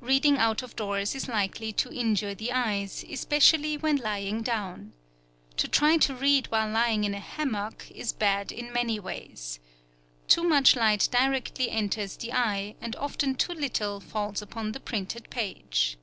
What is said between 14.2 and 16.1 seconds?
upon the printed page.